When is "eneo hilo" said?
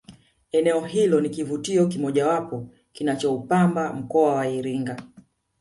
0.51-1.21